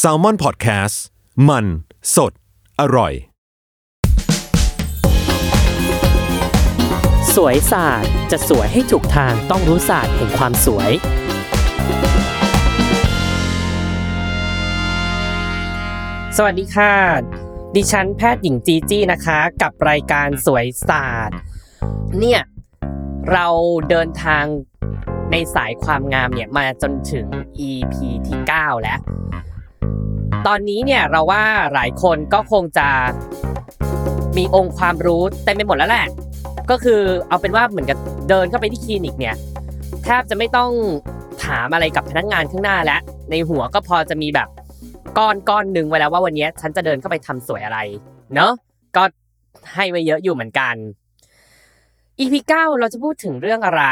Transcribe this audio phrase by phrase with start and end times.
[0.00, 0.96] s a l ม o n PODCAST
[1.48, 1.66] มัน
[2.16, 2.32] สด
[2.80, 3.12] อร่อย
[7.34, 10.92] สวยศาสตร์จะสวยให้ถูกทางต้องรู้ศาสตร์แห่งความสวย
[16.36, 16.94] สวัสดีค่ะ
[17.74, 21.38] ดิฉันแพทย์หญิงจีจี้นะคะ กับรายการสวยศาสตร์
[22.18, 22.40] เนี่ย
[23.32, 23.46] เรา
[23.90, 24.44] เดินทาง
[25.30, 27.26] ในสายความงามเนี่ยมาจนถึง
[27.68, 27.94] EP
[28.26, 28.98] ที่ 9 แล้ว
[30.46, 31.44] ตอนนี้เนี่ยเราว่า
[31.74, 32.88] หลายคนก็คงจะ
[34.36, 36.06] มีองค์ความรู้เต็มไปหมดแล้วแหละ
[36.70, 39.34] ก็คือเอาเป็นว่าเหมือนกับเดินเข้าไปที่คลินิกเนี่ย
[40.04, 40.70] แทบจะไม่ต้อง
[41.44, 44.48] ถามอะไรกับพนักงานข้างหน้าแล้ว ในหัวก็พอจะมีแบบ
[45.18, 47.78] ก้อนก้อนหนึ่งไว้แล้วว่าวันนี้ฉันจะเดินเข้าไปทำสวยอะไร
[48.34, 48.52] เนาะ
[48.96, 49.02] ก็
[49.74, 50.74] ให้ไว้เยอะอยู่เหมือนกัน
[52.18, 53.84] EP 9เราจะพูดถึงเรื่องอะไร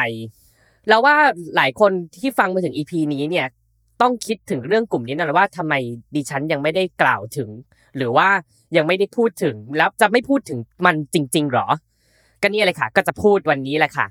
[0.88, 1.16] เราว่า
[1.56, 3.46] หลายคนที่ฟังมาถึง EP นี้เนี่ย
[4.00, 5.74] ต้องคิดถึงเรื่องกลุ่มนี้นะว่าทำไม
[6.14, 7.48] ดิฉันยังไม่ได้กล่าวถึง
[7.96, 8.28] หรือว่า
[8.77, 11.66] ยังไม่ได้พูดถึงแล้วจะไม่พูดถึงมันจริง ๆหรอ
[12.42, 14.06] ก็นี่เลยค่ะ ก็จะพูดวันนี้แหละค่ะ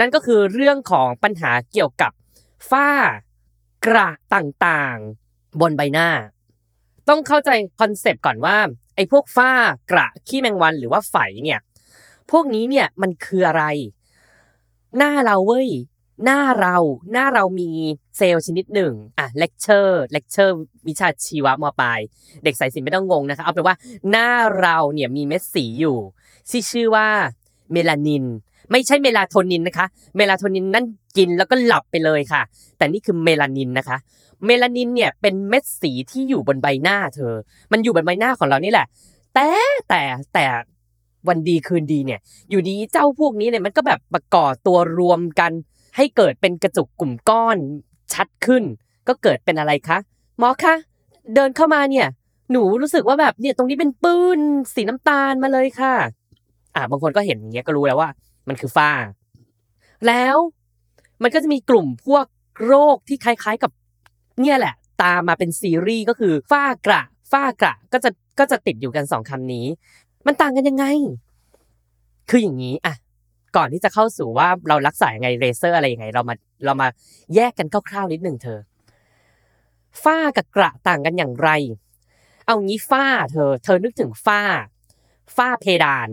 [0.00, 2.12] นั่นก็คือเรื่องของปัญหาเกี่ยวกับ
[2.70, 2.88] ฝ้า
[3.86, 6.08] กระต่างๆ บนใบหน้า
[7.08, 8.56] ต้องเข้าใจ concept ก่อนว่า
[8.96, 9.52] ไอ้พวกฝ้า
[9.90, 11.60] กระขี้แมงวันหรือว่าไฝเนี่ย
[12.30, 13.64] พวกนี้เนี่ยมันคืออะไร
[14.96, 15.68] หน้าเราเว้ย
[16.24, 16.76] หน้าเรา
[17.12, 17.70] หน้าเรามี
[18.16, 20.54] เซลล์ชนิดหนึ่งอะ lecture lecture
[20.88, 22.00] วิชาชีวะมปลาย
[22.44, 23.76] เด็กสายศิลป์ไม่ต้องงงนะคะเอาเป็นว่า
[24.10, 24.28] หน้า
[24.60, 25.98] เราเนี่ยมีเม็ดสีอยู่
[26.50, 27.08] ที่ชื่อว่า
[27.72, 28.24] เมลานิน
[28.70, 29.86] ไม่ใช่เมลาโทนินนะคะ
[30.16, 30.86] เมลาโทนินนั่น
[31.16, 32.42] กินแล้วก็หลับไปเลยค่ะ
[32.76, 33.96] แต่นี่คือเมลานินนะคะ
[34.46, 37.34] เมลานินเนี่ยเป็นเม็ดสีที่อยู่บนใบหน้าเธอ
[37.72, 38.86] มันอยู่บนใบหน้าของเรานี่แหละ
[39.34, 39.48] แต่
[39.88, 40.02] แต่
[40.34, 40.46] แต่
[41.28, 42.20] วันดีคืนดีเนี่ย
[42.50, 45.52] อยู่ดีเจ้าพวกนี้เนี่ยมันก็แบบประกอบตัวรวมกัน
[45.96, 47.56] ให้เกิดเป็นกระจุกกลุ่มก้อน
[48.12, 48.62] ชัดขึ้น
[49.08, 49.98] ก็เกิดเป็นอะไรคะ
[50.38, 50.74] หมอคะ
[51.34, 52.06] เดินเข้ามาเนี่ย
[52.52, 54.40] หนูรู้สึกว่าแบบเนี่ยตรงนี้เป็นปื้น
[54.74, 55.94] สีน้ำตาลมาเลยค่ะ
[56.74, 58.10] อ่าบางคนก็เห็นอย่างเงี้ยก็รู้แล้วว่า
[58.48, 58.90] มันคือฝ้า
[60.06, 60.36] แล้ว
[61.22, 62.26] มันก็จะมีกลุ่มพวก
[62.66, 63.70] โรคที่คล้าย ๆกับ
[64.40, 67.02] เนี่ยแหละ ตามมาเป็นซีรีส์ก็คือฝ้ากระ
[67.32, 69.66] ฝ้ากระก็จะก็จะติดอยู่กันสองคำนี้
[70.26, 70.84] มันต่างกันยังไง
[72.30, 72.94] คืออย่างนี้อะ
[73.56, 76.34] ก่อนที่จะเข้าสู่ว่าเรารักษายังไงเรเซอร์อะไรยังไง เรามา
[76.64, 76.88] เรามา
[77.34, 78.58] แยกกันคร่าวๆนิดหนึ่งเธอ
[80.04, 81.48] ฝ้ากับกระต่างกันอย่างไร
[82.46, 84.42] เอางี้ฝ้าเธอ เธอนึกถึงฝ้า
[85.36, 86.08] ฝ้าเพดาน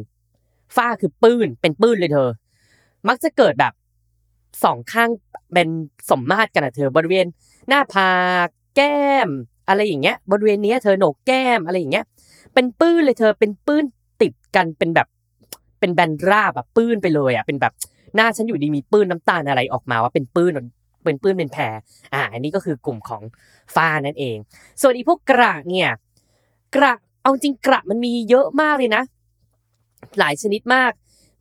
[0.76, 2.30] ฝ้าคือปื้นเป็นปื้นเลยเธอ
[3.08, 3.74] มักจะเกิดแบบ
[4.64, 5.10] สองข้าง
[5.54, 5.68] เป็น
[6.10, 7.26] สมมาตรกันอะเธอบริเวณ
[7.68, 8.12] หน้าผา
[8.46, 9.30] กแก้ม
[9.68, 12.06] อะไรอย่างเงี้ย บริเวณนี้เธอโหนกแก้มอะไรอย่างเงี้ย
[12.54, 13.84] เป็นปื้นเลยเธอเป็นปื้น
[14.22, 15.08] ติดกันเป็นแบบ
[15.80, 17.74] เป็นแบนราบแบบปื้นไปเลยอะเป็นแบบ
[18.16, 20.52] หน้าฉันอยู่ดีมีปื้นน้ำตาลอะไรออกมาว่าเป็นปื้น
[21.06, 21.76] เป็นปื้นเป็นแพร
[22.14, 23.22] อ่า อันนี้ก็คือกลุ่มของ
[23.76, 24.38] ฝ้านั่นเอง
[24.82, 25.90] ส่วนอีพวกกระเนี่ย
[26.76, 26.94] กระ
[27.24, 29.04] เอาจริงกระมันมีเยอะมากเลยนะ
[30.20, 30.92] หลายชนิดมาก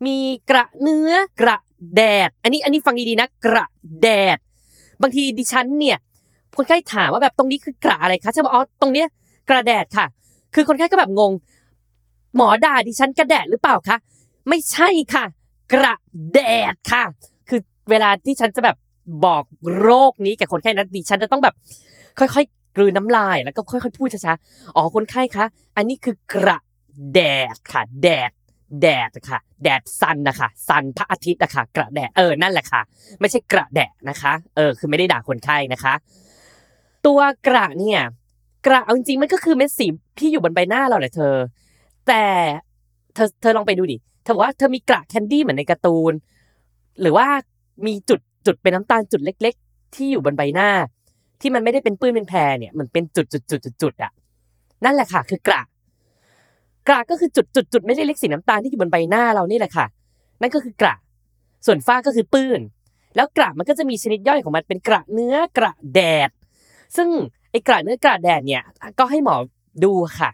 [0.05, 0.17] มี
[0.49, 1.11] กระเนื้อ
[1.41, 1.57] กระ
[1.95, 3.65] แดด อันนี้อันนี้ฟังดีๆนะ กระ
[4.01, 4.37] แดด
[5.01, 5.97] บางทีดิฉันเนี่ย
[6.55, 9.07] คนไข้ถามว่าแบบตรงนี้คือกระอะไรคะฉันบอกอ๋อตรงเนี้ย
[9.49, 10.05] กระแดดค่ะ
[10.55, 11.31] คือคนไข้ก็แบบงง
[12.35, 13.97] หมอด่าดิฉันกระแดดหรือเปล่าคะ
[14.49, 15.25] ไม่ใช่ค่ะ
[15.73, 15.95] กระ
[16.33, 16.39] แด
[16.73, 17.03] ดค่ะ
[17.49, 17.59] คือ
[17.89, 18.77] เวลาที่ฉันจะแบบ
[19.25, 19.43] บอก
[19.79, 21.55] โรคนี้แก่คนไข้นั้นดิฉันจะต้องแบบ
[22.19, 26.59] ค่อยๆกลืนน้ำลายแล้วก็ค่อยๆพูดช้าๆอ๋อคนไข้คะอันนี้คือกระ
[27.13, 27.19] แด
[27.53, 28.31] ดค่ะ แดด
[28.81, 32.81] แดดค่ะ แดดซันนะคะซันพระอาทิตย์นะคะกระแดดเออนั่นแหละค่ะ
[33.19, 35.93] ไม่ใช่กระแดดนะคะ เออ คือไม่ได้ด่าคนไข้นะคะ
[37.05, 38.01] ตัวกระเนี่ย
[38.65, 39.87] กระเอาจริงๆมันก็คือเม็ดสี
[40.19, 41.35] ที่อยู่บนใบหน้าเราแหละเธอ
[42.07, 42.23] แต่
[43.17, 46.13] เธอเธอลองไปดูดิเธอบอกว่าเธอมีกระแคนดี้เหมือนในการ์ตูน
[47.01, 47.27] หรือว่า
[47.85, 50.69] มีจุดจุดเป็นน้ำตาลจุดเล็ก ๆ ที่อยู่บนใบหน้า
[51.41, 54.11] ที่มันไม่ได้เป็นปื้นเป็นแพรเนี่ยมันเป็นจุดจุดจุดจุดจุดอะ
[54.85, 55.61] นั่นแหละค่ะ คือกระ
[56.87, 59.85] กระก็คือจุดจุดจุดไม่ได้เล็กสีน้ำตาลที่อยู่บนใบหน้าเรานี่แหละค่ะ
[60.41, 60.95] นั่นก็คือกระ
[61.65, 62.59] ส่วนฝ้าก็คือปื้น
[63.15, 66.29] แล้วกระมันก็จะมีชนิดย่อยของมันเป็นกระเนื้อกระแดด
[66.95, 67.09] ซึ่ง
[67.51, 68.63] ไอ้กระเนื้อกระแดดเนี่ย
[68.99, 69.35] ก็ให้หมอ
[69.83, 70.29] ดูค่ะ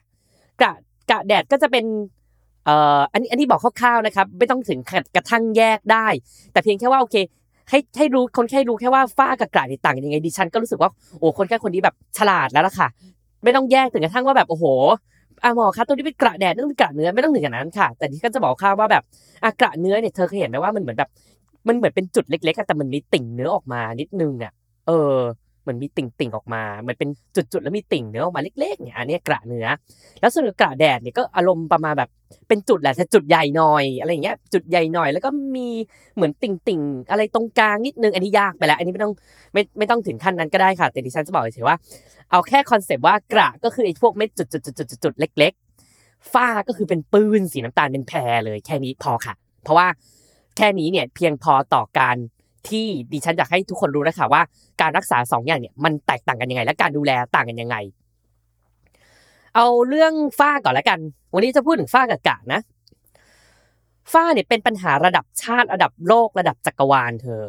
[0.59, 0.71] กระ
[1.09, 1.85] กระแดดก็จะเป็น
[2.65, 4.79] เอ่ออันนี้อันนี้บอกคร่าวๆนะครับ ไม่ต้องถึง
[5.15, 6.07] กระทั่งแยกได้
[6.51, 7.15] แต่เพียงแค่ว่าโอเค
[7.69, 10.89] ให้ให้รู้คนแค่รู้แค่ว่าฝ้ากับกระนี่ต่างกันยังไงดิฉันก็รู้สึกว่า
[11.19, 12.87] โอ้คนแค่คนนี้แบบฉลาดแล้วล่ะค่ะ
[13.43, 14.65] ไม่ต้องแยกถึงกระทั่งว่าแบบโอ้โห
[15.43, 19.03] อะหมอคะตัวนี้เป็นกระแดดนี่เป็นกระเนื้อไม่ต้องถึงอย่างนั้นค่ะ แต่ที่ก็จะบอกค่ะว่าแบบ
[19.43, 21.09] อะกระเนื้อเนี่ยเธอเคยเห็นไหมว่ามันเหมือนแบบ
[21.67, 24.51] มันเหมือนเป็นจุดเล็กๆแต่มันมีติ่งเนื้อออกมานิดนึงอะ
[24.87, 25.17] เออ
[25.63, 29.67] เหมือนมีติ่งติ่งๆออกมาเหมือนเป็นจุดๆแล้วมีติ่งเนื้อออกมาเล็กๆเนี่ยอันนี้กระเนื้อ
[30.21, 32.09] แล้วส่วนกระแดดเนี่ยก็อารมณ์ประมาณแบบ
[32.47, 35.67] เป็นจุดแหละแต่จุดใหญ่หน่อยอะไรอย่างเงี้ยจุดใหญ่หน่อย แล้วก็มี
[36.15, 39.13] เหมือนติ่งติ่งๆอะไรตรงกลางนิดนึงอันนี้ยากไปแล้ว อันนี้ไม่ต้อง
[39.53, 41.77] ไม่ไม่ต้องถึงขั้นนั้นก็ได้ค่ะ แต่ดิฉันจะบอกเฉยว่า
[42.31, 45.53] เอาแค่คอนเซปต์ว่ากระก็คือไอ้พวกเม็ดจุดจุดจุดจุดจุดเล็ก
[45.91, 49.33] ๆ ฝ้าก็คือเป็นปืนสีน้ำตาลเป็นแพรเลยแค่นี้พอค่ะ
[49.63, 49.87] เพราะว่า
[50.57, 52.17] แค่นี้เนี่ยเพียงพอต่อการ
[52.69, 54.41] ที่ดิฉันอยากให้ทุกคนรู้นะคะว่า
[54.81, 57.75] การรักษาสองอย่างเนี่ยมันแตกต่างกันยังไง และการดูแลต่างกันยังไง
[59.55, 60.99] เอาเรื่องฝ้าก่อนแล้วกัน
[61.33, 62.61] วันนี้จะพูดถึงฝ้ากับกะนะ
[64.13, 67.43] ฝ้าเนี่ยเป็นปัญหาระดับชาติระดับโลกระดับจักรวาลเธอ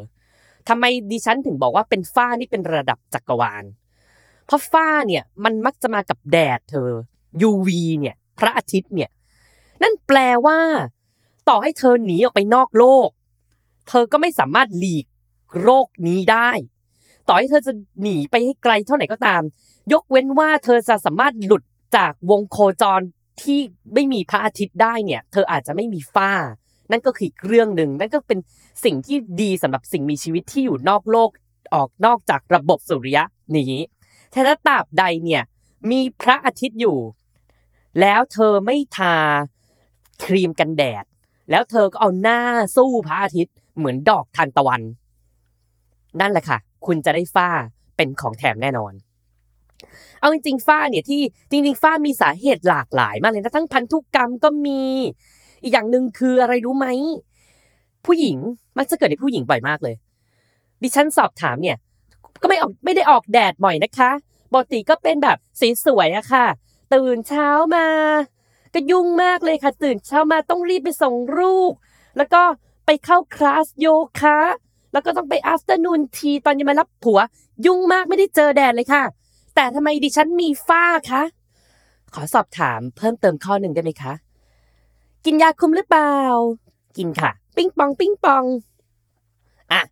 [0.69, 3.65] ทำไมดิฉันถึงบอกว่าเป็นฝ้านี่เป็นระดับจักรวาล
[4.47, 6.91] เพราะฝ้าเนี่ยมันมักจะมากับแดดเธอ
[7.49, 7.69] UV
[8.01, 9.11] เนี่ยพระอาทิตย์เนี่ย
[9.83, 10.59] นั่นแปลว่า
[11.49, 13.09] ต่อให้เธอหนีออกไปนอกโลก
[13.89, 15.07] เธอก็ไม่สามารถหลีก
[15.63, 16.51] โรคนี้ได้
[17.29, 17.73] ต่อให้เธอจะ
[18.03, 19.43] หนีไปให้ไกลเท่าไหร่ก็ตาม
[19.93, 21.63] ยกเว้นว่าเธอจะสามารถหลุด
[21.97, 23.01] จากวงโคจร
[23.43, 23.61] ที่
[23.95, 26.33] ไม่มีพระอาทิตย์ได้เนี่ย เธออาจจะไม่มีฝ้า
[26.91, 28.39] นั่นก็คืออีกเรื่องหนึ่งนั่นก็เป็น
[28.85, 31.31] สิ่งที่ดีสำหรับสิ่งมีชีวิตที่อยู่นอกโลก
[31.75, 33.25] ออกนอกจากระบบสุริยะ
[33.57, 33.75] นี้
[34.31, 35.43] แต่ถ้าตราบใดเนี่ย
[35.91, 36.99] มีพระอาทิตย์อยู่
[38.01, 39.17] แล้วเธอไม่ทา
[40.25, 41.05] ครีมกันแดด
[41.51, 42.41] แล้วเธอก็เอาหน้า
[42.77, 44.83] สู้พระอาทิตย์ เหมือนดอกทานตะวัน
[46.21, 47.49] นั่นแหละค่ะ คุณจะได้ฝ้า
[47.97, 48.93] เป็นของแถมแน่นอน
[50.21, 54.83] เอาจริงๆฝ้าเนี่ยที่จริงๆฝ้ามีสาเหตุหลากหลายมากเลยนะทั้งพันธุกรรมก็มี
[55.63, 56.87] อีกอย่างหนึ่งคืออะไรรู้ไหม
[58.07, 58.39] ผู้หญิง
[58.79, 59.95] มักจะเกิดในผู้หญิงบ่อยมากเลย
[60.83, 61.77] ดิฉันสอบถามเนี่ย
[62.43, 64.11] ก็ไม่ออกไม่ได้ออกแดดบ่อยนะคะ
[64.53, 66.47] ปกติก็เป็นแบบสีสวยอะค่ะ
[66.95, 67.87] ตื่นเช้ามา
[68.75, 71.73] ก็ยุ่งมากเลยค่ะ ตื่นเช้ามาต้องรีบไปส่งลูก
[72.17, 72.43] แล้วก็
[72.87, 73.87] ไปเข้าคลาสโย
[74.21, 74.39] คะ
[74.93, 77.21] แล้วก็ต้องไป afternoon tea ตอนยังมารับผัว
[77.67, 79.03] ยุ่งมากไม่ได้เจอแดดเลยค่ะ
[79.55, 81.23] แต่ทำไมดิฉันมีฝ้าคะ
[82.15, 84.15] ขอสอบถามเพิ่มเติมข้อหนึ่งได้ไหมคะ
[85.25, 86.15] กินยาคุมหรือเปล่า
[86.97, 88.45] กินค่ะ ปิ้งปอง ปิ้งปอง
[89.73, 89.83] อะ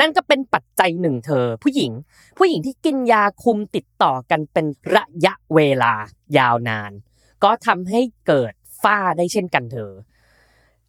[0.00, 1.92] นั่นก็เป็นปัจจัยหนึ่งเธอ ผู้หญิง
[2.38, 5.92] ผู้หญิงที่กินยาคุมติดต่อกันเป็นระยะเวลา
[6.38, 6.92] ยาวนาน
[7.44, 8.52] ก็ทำให้เกิด
[8.82, 9.90] ฝ้าได้เช่นกันเธอ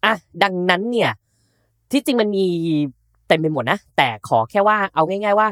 [0.04, 1.10] อะดังนั้นเนี่ย
[1.92, 2.46] ที่จริงมันมี
[3.28, 5.48] เต็มไปหมดนะแต่ขอแค่ว่าเอาง่าย ๆว่า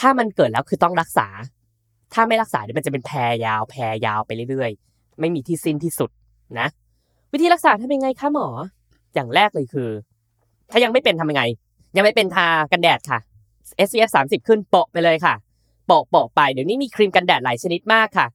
[0.00, 1.26] ถ้ามันเกิดแล้วคือต้องรักษา
[2.14, 6.10] ถ้าไม่รักษาเดี๋ยวมันจะเป็นแพรยาวแพรยาวไปเรื่อยๆ ไม่มีที่สิ้นที่สุด
[6.58, 6.66] นะ
[7.32, 8.48] วิธีรักษาทำยังไงคะหมอ
[9.14, 9.88] อย่างแรกเลยคือ
[10.70, 11.42] ถ้ายังไม่เป็นทำยังไง
[11.96, 13.18] ยังไม่เป็นทากันแดดค่ะ
[13.88, 15.34] SPF 30 ขึ้นโปะไปเลยค่ะ
[15.86, 18.26] โปะโปะไปเดี๋ยวนี้มีครีมกันแดดหลายชนิดมากค่ะ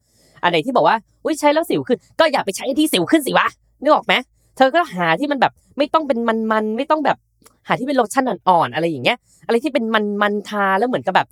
[0.42, 3.48] อันไหนที่บอกว่าอุ้ยใช้แล้วสิวขึ้น ก็อย่าไปใช้ที่สิวขึ้นสิวะ
[3.82, 4.14] นึกออกไหม
[4.58, 6.20] เธอก็หาที่มันแบบไม่ต้องเป็น
[6.52, 7.18] มันๆไม่ต้องแบบ
[7.68, 9.18] หาที่เป็นโลชั่นอ่อนๆอะไรอย่างเงี้ย
[9.48, 9.84] อะไรที่เป็น
[10.22, 11.28] มันๆทาแล้วเหมือนกับแบบ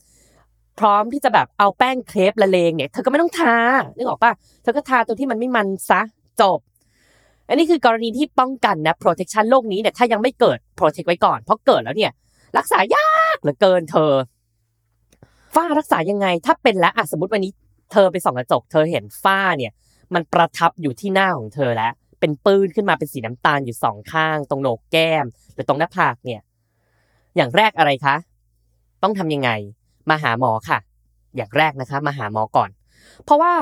[0.79, 3.55] พร้อมที่จะแบบเอาแป้งเครปละเลงเนี่ยเธอก็ไม่ต้องทา
[3.95, 4.31] นึกออกปะ
[4.61, 6.01] เธอก็ทาตัวที่มันไม่มันซะ
[6.41, 6.59] จบ
[7.47, 12.11] อันนี้คือกรณีที่ป้องกันนะ protection โรคนี้เนี่ยถ้ายังไม่เกิด protect ไว้ก่อนเพราะเกิดแล้วเนี่ย
[12.57, 14.11] รักษายากเหลือเกินเธอ
[15.55, 17.51] ฝ้ารักษายังไงถ้าเป็นแล้วอะสมมติวันนี้
[17.91, 19.71] เธอไปส่องกระจก เธอเห็นฝ้าเนี่ย
[20.13, 26.41] มันประทับอยู่ที่หน้าของเธอแล้ว เป็นปื้นขึ้นมาเป็นสีน้ำตาลอยู่สองข้าง ตรงโหนกแก้ม หรือตรงหน้าผากเนี่ย
[27.35, 28.15] อย่างแรกอะไรคะ
[29.03, 29.49] ต้องทำยังไง
[30.09, 30.79] มาหาหมอค่ะ
[31.35, 32.69] อย่างแรกนะคะ มาหาหมอก่อน
[33.23, 33.53] เพราะว่า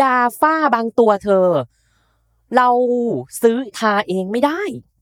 [0.00, 1.46] ยาฝ้าบางตัวเธอ
[2.56, 2.68] เรา
[3.42, 4.60] ซื้อทาเองไม่ได้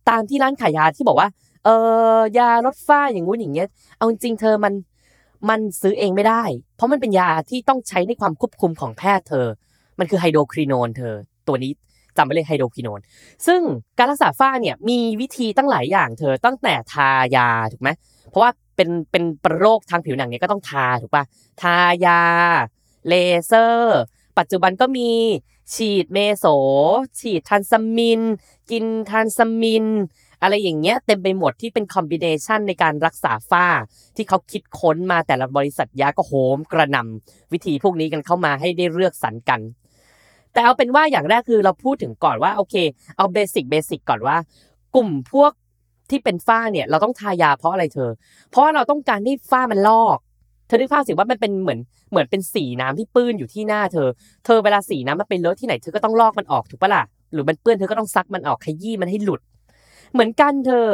[0.09, 1.29] ตามที่ร้านขายยาที่บอกว่า
[1.65, 1.69] เอ
[2.17, 4.75] อยาลดฝ้าอย่างงู้นอย่างเงี้ย เอาจริงเธอมัน
[5.49, 6.43] มันซื้อเองไม่ได้
[6.77, 9.47] เพราะมันเป็นยาที่ต้องใช้ในความควบคุมของแพทย์เธอ
[9.99, 11.15] มันคือไฮโดรครีโนนเธอ
[11.49, 11.73] ตัวนี้
[12.17, 13.01] จำไว้เลยไฮโดรครีโนน
[13.47, 13.61] ซึ่ง
[13.99, 17.91] การรักษาฝ้าเนี่ยมีวิธีตั้งหลายอย่างเธอตั้งแต่ทายาถูกไหม
[18.29, 19.25] เพราะว่าเป็นเป็น
[19.59, 21.25] โรคทางผิวหนังเนี่ยก็ต้องทาถูกปะ
[21.63, 21.77] ทา
[22.07, 22.23] ยา
[23.09, 23.15] เล
[23.45, 24.01] เซอร์
[24.39, 25.11] ปัจจุบันก็มี
[25.75, 26.47] ฉีด meso
[27.21, 28.21] ฉีด Transamin
[28.71, 29.87] กิน Transamin
[30.43, 33.67] อะไรอย่างเงี้ยเต็มไปหมดที่เป็น combination ในการรักษาฝ้า
[34.17, 39.61] ที่เขาคิดค้นมาแต่ละบริษัทยาก็โหมกระหน่ำวิธีพวกนี้กันเข้ามาให้ได้เลือกสรรกัน
[40.53, 42.75] แต่เอาเป็นว่าอย่างแรกคือเราพูดถึงก่อนว่าโอเค
[43.17, 44.37] เอาเบสิกเบสิกก่อนว่า
[44.95, 45.53] กลุ่มพวก
[46.11, 48.11] ที่เป็นฝ้าเนี่ย เราต้องทายาเพราะอะไรเธอ
[48.51, 50.19] เพราะว่าเราต้องการให้ฝ้ามันลอก
[50.67, 51.81] เธอนึกภาพสิว่ามันเป็นเหมือน
[52.11, 54.09] เหมือนเป็นสีน้ำที่ปื้นอยู่ที่หน้าเธอ
[54.45, 57.03] เธอเวลาสีน้ำมันเป็นเลอะที่ไหนเธอก็ต้องลอกมันออกถูกปะล่ะ
[57.33, 59.41] หรือมันเปื้อนเธอก็ต้องซักมันออกขยี้มันให้หลุด
[60.13, 60.87] เหมือนกันเธอ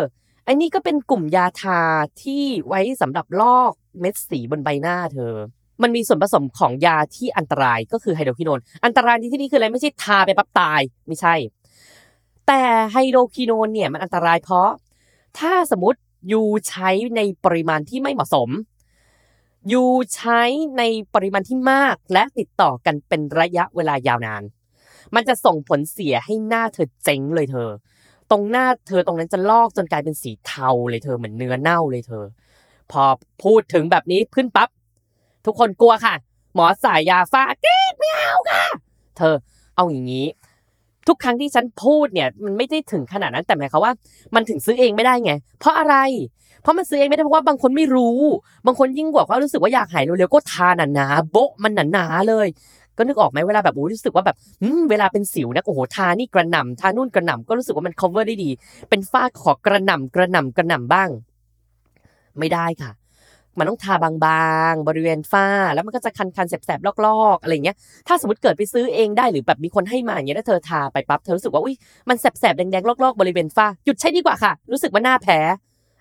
[0.47, 1.81] อันนี้ก็เป็นกลุ่มยาทา
[2.23, 5.35] ที่ไว้สำหรับลอกเม็ดสีบนใบหน้าเธอ
[5.83, 11.35] มันมีส่วนผสมของยาที่อันตรายก็คือไฮโดรคิโนน อันตรายที่ที่นี่คืออะไรไม่ใช่ทาไปปั๊บตายไม่ใช่
[12.47, 14.71] แต่ไฮโดรคิโนนเนี่ยมันอันตรายเพราะ
[15.39, 15.99] ถ้าสมมติ
[16.33, 18.49] ยูใช้ในปริมาณที่ไม่เหมาะสม
[19.73, 20.43] ยูใช้
[20.79, 20.83] ใน
[21.15, 24.43] ปริมาณที่มากและติดต่อกันเป็นระยะเวลายาวนาน
[25.15, 27.71] มันจะส่งผลเสียให้หน้าเธอเจ๊งเลยเธอ
[28.31, 32.25] ตรงหน้าเธอตรงนั้นจะลอกจนกลายเป็นสีเทาเลยเธอเหมือนเนื้อเน่าเลยเธอ
[32.93, 33.03] พอ
[33.45, 34.69] พูดถึงแบบนี้ขึ้นปั๊บ
[35.47, 36.15] ทุกคนกลัวค่ะ
[36.55, 38.65] หมอสายยาฟ้ากรีดไม่เอาค่ะ
[39.17, 39.35] เธอ
[39.77, 40.27] เอาอย่างนี้
[41.09, 43.93] ทุกครั้งที่ฉันพูดเนี่ยมันไม่ได้ถึงขนาดนั้นแต่หมายความว่า
[44.35, 45.97] มันถึงซื้อเองไม่ได้ไง เพราะอะไร
[46.63, 48.21] เพราะมันซื้อเองไม่ได้เพราะว่าบางคนไม่รู้
[48.67, 52.47] บางคนยิ่งกว่าเขารู้สึกว่าอยากหายเร็วๆก็ทาหนาๆโบะมันหนาๆเลย
[52.97, 54.37] ก็นึกออกไหมเวลาแบบโอ้รู้สึกว่าแบบ
[54.91, 58.51] เวลาเป็นสิวนะโอ้โหทานี่กระหน่ำทานู่นกระหน่ำก็รู้สึกว่ามัน cover ได้ดี
[58.89, 61.09] เป็นฝ้าขอกระหน่ำกระหน่ำกระหน่ำบ้าง
[62.39, 62.91] ไม่ได้ค่ะ
[63.59, 64.13] มันต้องทาบา
[64.71, 67.77] งๆ บริเวณฝ้า แล้วมันก็จะคันๆแสบๆลอกๆอะไรเงี้ย
[68.09, 71.77] ถ้าสมมติเกิดไปซื้อเองได้หรือแบบมีคนให้มาอย่างเงี้ยถ้าเธอทาไปปั๊บเธอรู้สึกว่าอุ้ย
[72.09, 75.39] มันแสบๆแดงๆลอกๆ บริเวณฝ้าหยุดใช้ดีกว่าค่ะ รู้สึกว่าหน้าแพ้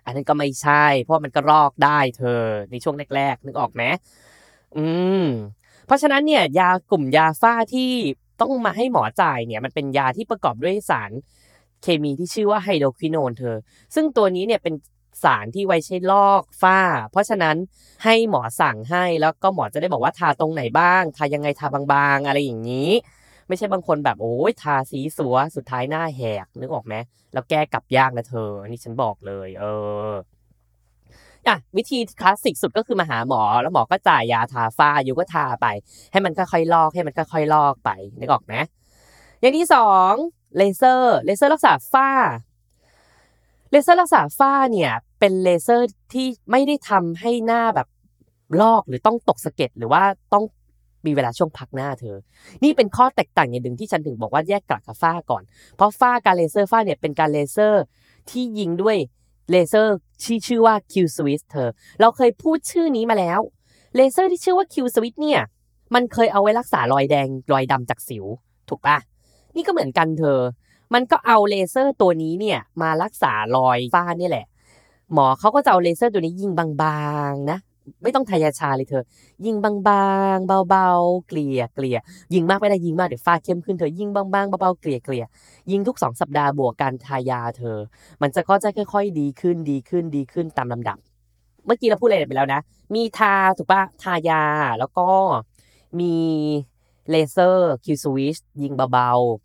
[0.05, 3.83] อันนั้นก็ไม่ใช่ เพราะมันก็ลอกได้เธอในช่วงแรกๆนึกออกไหม
[4.77, 4.85] อื
[5.24, 5.25] ม
[5.85, 7.91] เพราะฉะนั้นเนี่ยยากลุ่มยาฝ้าที่
[8.41, 11.12] ต้องมาให้หมอจ่ายเนี่ยมันเป็นยาที่ประกอบด้วยสาร
[11.83, 13.57] เคมีที่ชื่อว่าไฮโดรควิโนนเธอ
[13.95, 14.74] ซึ่งตัวนี้เนี่ยเป็น
[15.24, 16.79] สารที่ไว้ใช้ลอกฝ้า
[17.12, 17.55] เพราะฉะนั้น
[18.03, 22.91] ให้หมอสั่งให้แล้วก็หมอจะได้บอกว่าทาตรงไหนบ้าง ทายังไงทาบางๆ อะไรอย่างนี้
[23.48, 26.95] ไม่ใช่บางคนแบบโอ้ยทาสีสัวสุดท้ายหน้าแหกนึกออกไหม
[27.34, 29.65] แล้วแก้กลับยากนะเธออันนี้ฉันบอกเลย เอ
[30.10, 30.13] อ
[31.48, 35.67] อะวิธีคลาสสิกสุดก็คือมาหาหมอ แล้วหมอก็จ่ายยาทาฝ้าอยู่ก็ทาไป
[36.12, 38.53] ให้มันค่อยๆลอกให้มันค่อยๆลอกไปนึกออกไหม
[39.41, 40.13] อย่างที่สอง
[40.57, 42.10] เลเซอร์เลเซอร์รักษาฝ้า
[43.75, 47.88] เลเซอร์รักษาฝ้าเนี่ยเป็นเลเซอร์ที่ไม่ได้ทำให้หน้าแบบ
[48.62, 50.03] ลอกหรือต้องตกสะเก็ดหรือว่า
[50.34, 50.44] ต้อง
[51.05, 52.17] มีเวลาช่วงพักหน้าเธอ
[52.63, 55.44] นี่เป็นข้อแตกต่างอย่างหนึ่งที่ฉันถึงบอกว่าแยกกระกับฝ้าก่อน
[55.75, 57.84] เพราะฝ้าการเลเซอร์ฝ้าเนี่ยเป็นการเลเซอร์
[58.29, 58.98] ที่ยิงด้วย
[59.51, 61.70] เลเซอร์ที่ชื่อว่า Q Switch เธอ
[62.01, 63.39] เราเคยพูดชื่อนี้มาแล้ว
[63.96, 65.41] เลเซอร์ที่ชื่อว่า Q Switch เนี่ย
[65.94, 68.25] มันเคยเอาไว้รักษารอยแดงรอยดำจากสิว
[68.70, 68.98] ถูกปะ
[69.55, 70.39] นี่ก็เหมือนกันเธอ
[70.94, 74.46] มันก็เอาเลเซอร์ตัวนี้เนี่ยมารักษารอยฝ้านี่แหละ
[75.13, 76.68] หมอเขาก็จะเอาเลเซอร์ตัวนี้ยิงบา
[77.30, 77.60] งๆนะ
[78.04, 79.04] ไม่ต้องทายาชาเลยเธอ
[79.46, 79.74] ยิงบา
[80.36, 81.98] งๆ เบาๆ เกลี่ยเกลี่ย
[82.34, 85.25] ยิงมากไม่ได้ยิงมากเดี๋ยวฝ้าเข้มขึ้นเธอยิงบางๆเบาๆเกลี่ยเกลี่ย
[85.72, 87.77] ยิงทุกสองสัปดาห์บวกการทายาเธอ
[88.22, 90.98] มันจะก็จะค่อยๆ ดีขึ้นดีขึ้นดีขึ้นตามลำดับ
[91.65, 92.62] เมื่อกี้เราพูดอะไรไปแล้วนะ
[92.96, 94.44] มีทาถูกปะทายา
[94.80, 95.08] แล้วก็
[96.00, 96.15] มี
[97.10, 99.45] เลเซอร์ Q Switch ยิงเบาๆ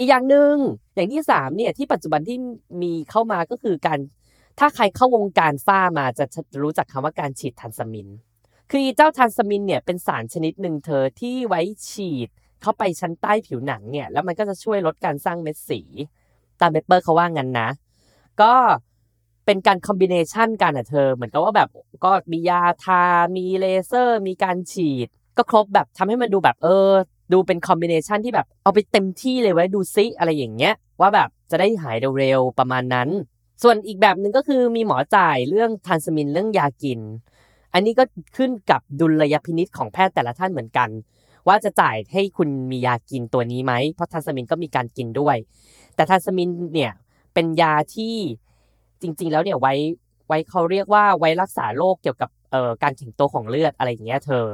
[0.00, 0.54] อีกอย่างหนึ่ง
[0.94, 2.38] อย่างที่สามเนี่ยที่ปัจจุบันที่
[2.82, 3.98] มีเข้ามาก็คือการ
[4.58, 8.08] ถ้าใครเข้าวงการฝ้ามาจะจะรู้จักคำว่าการฉีด Transamin
[8.70, 12.28] คือเจ้า Transamin เนี่ยเป็นสารชนิดหนึ่งเธอที่ไว้ฉีด
[12.62, 15.80] เข้าไปชั้นใต้ผิวหนังเนี่ยแล้วมันก็จะช่วยลดการสร้างเม็ดสี
[16.60, 17.68] ตาม paper เขาว่างั้นนะ
[18.42, 18.54] ก็
[19.46, 21.68] เป็นการ combination กันอะเธอ เหมือนกับว่าแบบ
[22.04, 23.02] ก็มียาทา
[23.36, 26.90] มีเลเซอร์ มีการฉีด ก็ครบแบบทำให้มันดูแบบเออ
[27.32, 33.08] ดูเป็น combination ที่แบบเอาไปเต็มที่เลยไว้ดูซิอะไรอย่างเงี้ย ว่าแบบจะได้หายเร็วๆประมาณนั้น
[33.62, 37.00] ส่วนอีกแบบหนึ่งก็คือมีหมอจ่ายเรื่อง Transamin เรื่องยากิน
[37.74, 38.04] อันนี้ก็
[38.36, 40.88] ขึ้นกับดุลยพินิจของแพทย์แต่ละท่านเหมือนกัน
[41.48, 45.36] ว่าจะจ่ายให้คุณมียากินตัวนี้ไหมเพราะ Transamin ก็มีการกินด้วย
[45.94, 46.92] แต่ทานสมินเนี่ย
[47.34, 48.14] เป็นยาที่
[49.02, 49.74] จริง ๆ แล้วเนี่ยไว้
[50.28, 54.44] ไว้เขาเรียกว่าไว้รักษาโรคเกี่ยวกับเอ่อการแข็งตัวของเลือดอะไรอย่างเงี้ยเธอ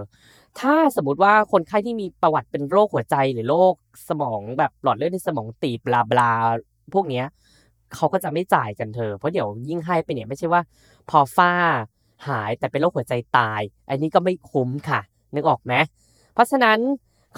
[0.60, 3.74] ถ้าสมมติว่าคนไข้ที่มีประวัติเป็นโรคหัวใจหรือโรค
[4.08, 6.32] สมองแบบหลอดเลือดในสมองตีบบลาบลา
[6.94, 7.26] พวกเนี้ย
[7.94, 10.60] เขาก็จะไม่จ่ายกันเธอ เพราะเดี๋ยวยิ่งให้ไปเนี่ยไม่ใช่ว่า
[11.10, 11.52] พอฝ้า
[12.28, 15.00] หายแต่เป็นโรคหัวใจตาย อันนี้ก็ไม่คุ้มค่ะ
[15.34, 15.74] นึกออกไหม
[16.34, 16.78] เพราะฉะนั้น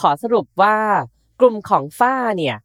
[0.00, 0.76] ขอสรุปว่า
[1.40, 2.56] กลุ่มของฝ้าเนี่ย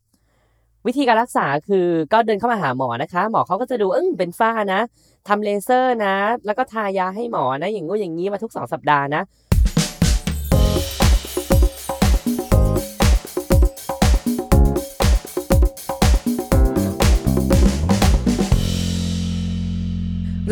[0.87, 4.81] วิธีการรักษาคือก็เดินเข้ามาหาหมอนะคะ หมอเขาก็จะดูเออเป็นฝ้านะ
[5.27, 9.21] ทำเลเซอร์นะ แล้วก็ทายาให้หมอนะ อย่างงู้อย่างนี้มาทุกสองสัปดาห์นะ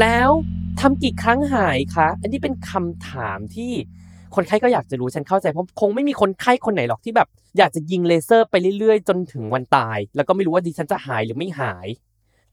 [0.02, 0.30] แล้ว
[0.80, 3.72] ทำกี่ครั้งหายคะ อันนี้เป็นคำถามที่
[4.36, 7.28] คนไข้ก็อยากจะรู้ฉันเข้าใจเพราะคงไม่มีคนไข้คนไหนหรอกที่แบบ
[7.58, 11.88] อยากจะยิงเลเซอร์ไปเรื่อยๆ จนถึงวันตาย แล้วก็ไม่รู้ว่าดิฉันจะหายหรือไม่หาย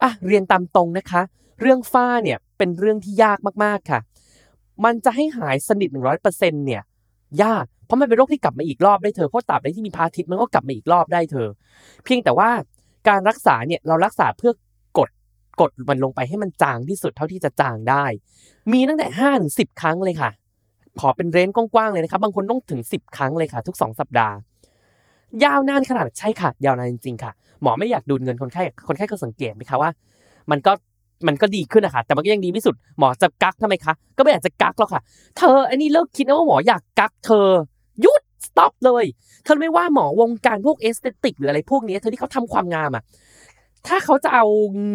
[0.02, 1.22] อะเรียนตามตรงนะคะ
[1.60, 4.00] เรื่องฝ้าเนี่ยเป็นเรื่องที่ยากมากๆค่ะ
[4.84, 6.82] มันจะให้หายสนิทหนึ่งร้อยเปอร์เซ็นเนี่ย
[7.42, 11.48] ยากเพราะมันเป็นโรคที่กลับมาอีกรอบได้เธอเพราะตราบใดที่มีพาทิตมันก็กลับมาอีกรอบได้เธอ
[12.04, 12.50] เพียงแต่ว่า
[13.08, 14.52] การรักษาเนี่ยเรารักษาเพื่อ
[15.60, 18.04] กดมันลงไปให้มันจางที่สุดเท่าที่จะจางได้
[18.72, 20.30] มีตั้งแต่ห้าถึงสิบครั้งเลยค่ะ
[21.00, 24.34] ขอเป็น range กว้างๆเลยนะครับ บางคนต้องถึงสิบครั้งเลยค่ะ ทุกสองสัปดาห์
[25.44, 29.90] ยาวนานขนาดใช่ค่ะ ยาวนานจริงๆค่ะ หมอไม่อยากดูดเงินคนไข้คนไข้ก็สังเกตไหมคะว่า
[30.50, 30.72] มันก็
[31.26, 35.02] มันก็ดีขึ้นนะคะแต่มันก็ยังดีไม่สุดหมอจะกั๊กทำไมคะก็ไม่อยากจะกั๊กหรอกค่ะ
[35.36, 37.48] เธออันนี้เลิกคิดนะว่าหมออยากกั๊กเธอ
[38.00, 39.04] หยุด stop เลย
[39.44, 43.02] เธอไม่ว่าหมอวงการพวก aesthetic หรืออะไรพวกนี้เธอที่เขาทำความงามอะ
[43.86, 44.46] ถ้าเขาจะเอา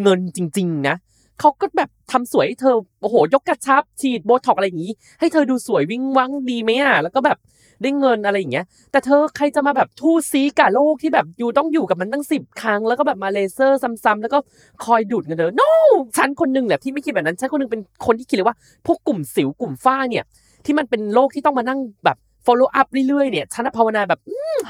[0.02, 0.96] เงินจริง ๆ นะ
[1.40, 7.38] เขาก็แบบทำสวยให้เธอโอ้โห ยกกระชับ ฉีดโบท็อกอะไรอย่างนี้ ให้เธอดูสวยวิ่งวังดีไหมอะแล้วก็แบบ
[7.82, 14.38] ได้เงินอะไรอย่างเงี้ย แต่เธอใครจะมาแบบทู่ซีกับโลกที่แบบอยู่ต้องอยู่กับมันตั้งสิบครั้ง แล้วก็แบบมาเลเซอร์ซ้ำๆแล้วก็
[14.84, 15.70] คอยดูดเงินเธอ no
[16.16, 20.24] ฉันคนหนึ่งแหละที่ไม่คิดแบบนั้นฉันคนหนึงเป็นคนที่คิดเลยว่า พวกกลุ่มสิวกลุ่มฝ้าเนี่ย
[20.64, 24.20] ที่มันเป็นโรคที่ต้องมานั่งแบบ follow up เรื่อยๆเนี่ยฉันภาวนาแบบ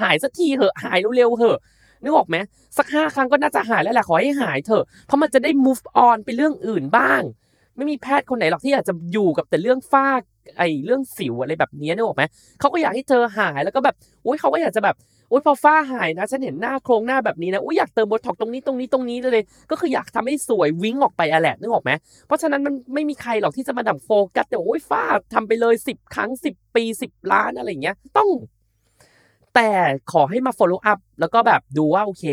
[0.00, 1.59] หายสักทีเถอะหายเร็วๆเถอะ
[2.04, 2.37] นึกออกไหม
[2.78, 7.23] สักห้าครั้งก็น่าจะหายแล้วแหละขอให้หายเถอะเพราะมันจะได้ move on ไปเรื่องอื่นบ้าง
[7.76, 10.08] ไม่มีแพทย์คนไหนหรอกที่อยากจะอยู่กับแต่เรื่องฝ้า
[10.58, 12.23] ไอ้เรื่องสิวอะไรแบบนี้นึกออกไหม
[12.61, 14.96] เขาก็อยากให้เธอหายแล้วก็แบบโอ้ยเขาก็อยากจะแบบ
[15.28, 21.90] โอ้ยพอฝ้าหายนะฉันเห็นหน้าโครงหน้าแบบนี้นะโอ้ยอยากเติมโบท็อกตรงนี้ตรงนี้ตรงนี้เลย ก็คืออยากทำให้สวยวิ่งออกไปอะแหละนึกออกไหม
[22.26, 28.28] เพราะฉะนั้นมันไม่มีใครหรอกที่จะมาดับโฟกัสแต่โอ้ยฝ้าทำไปเลยสิบครั้งสิบปีสิบล้านอะไรอย่างเงี้ย ต้อง
[29.54, 29.70] แต่
[30.12, 32.25] ขอให้มา follow up แล้วก็แบบดูว่าโอเค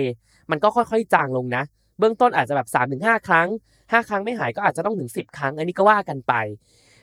[0.52, 1.64] มันก็ค่อยๆจางลงนะ
[2.00, 3.48] เบื้องต้นอาจจะแบบ3าถึงหครั้ง
[3.80, 6.34] 5 ครั้งไม่หายก็อาจจะต้องถึง 10 ครั้ง อันนี้ก็ว่ากันไป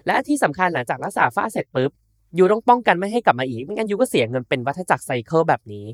[0.07, 1.91] และที่สำคัญหลังจากรักษาฝ้าเสร็จปุ๊บ
[2.39, 5.87] ยูต้องป้องกันไม่ให้กลับมาอีกไม่งั้นยูก็เสียเงินเป็นวัฏจักรไซเคิลแบบนี้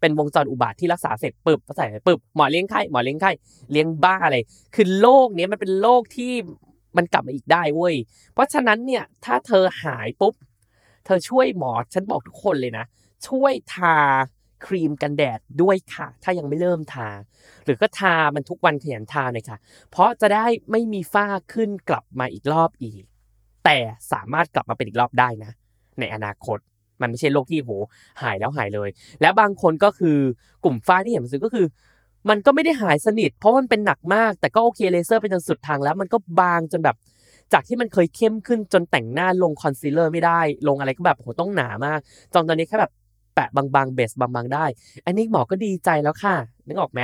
[0.00, 3.30] เป็นวงจรอุบาทที่รักษาเสร็จปุ๊บก็ใส่ปุ๊บหมอเลี้ยงไข้หมอเลี้ยงไข้
[3.72, 4.36] เลี้ยงบ้าอะไร
[4.74, 6.32] คือโรคนี้มันเป็นโรคที่
[6.96, 7.94] มันกลับมาอีกได้เว้ย
[8.32, 10.34] เพราะฉะนั้นเนี่ยถ้าเธอหายปุ๊บ
[11.04, 12.84] เธอช่วยหมอฉันบอกทุกคนเลยนะ
[13.28, 13.96] ช่วยทา
[14.66, 17.08] ครีมกันแดดด้วยค่ะ ถ้ายังไม่เริ่มทา
[17.64, 19.58] หรือก็ทามันทุกวันขยันทาหน่อยค่ะ
[19.90, 23.02] เพราะจะได้ไม่มีฝ้าขึ้นกลับมาอีกรอบอีก
[23.64, 23.78] แต่
[24.12, 25.50] สามารถกลับมาเป็นอีกรอบได้นะ
[26.00, 26.58] ในอนาคต
[27.00, 27.72] มันไม่ใช่โรคที่โห
[28.22, 28.88] หายแล้วหายเลย
[29.20, 30.18] และบางคนก็คือ
[30.64, 31.66] กลุ่มฝ้าที่เห็นมันก็คือ
[32.30, 36.96] มันก็ไม่ได้หายสนิท เพราะมันเป็นหนักมาก แต่ก็โอเคเลเซอร์ไปจนสุดทางแล้ว มันก็บางจนแบบ
[37.52, 42.00] จากที่มันเคยเข้มขึ้นจนแต่งหน้าลงคอนซีลเลอร์ไม่ได้ ลงอะไรก็แบบโหต้องหนามาก
[42.34, 42.92] จนตอนนี้แค่แบบ
[43.34, 44.64] แปะบางๆ base บางๆได้
[45.06, 46.34] อันนี้หมอก็ดีใจแล้วค่ะ
[46.66, 47.00] นึกออกไหม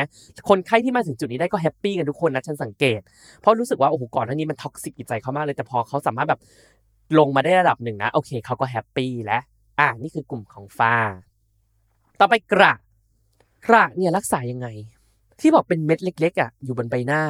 [0.49, 3.01] คนไข้ที่มาถึงจุดนี้ได้ก็ happy กันทุกคนนะฉันสังเกต
[3.41, 6.41] เพราะรู้สึกว่าโอ้โหก่อนหน้านี้มัน toxic จิตใจเขามากเลยแต่พอเขาสามารถแบบ
[7.19, 9.43] ลงมาได้ระดับหนึ่งนะโอเคเขาก็ happy แล้ว
[9.79, 10.95] อ่านี่คือกลุ่มของฝ้า
[12.21, 12.73] ต่อไปกระ
[13.67, 14.67] กระเนี่ยรักษายังไง
[15.41, 17.23] ที่บอกเป็นเม็ดเล็ก ๆอะอยู่บนใบหน้า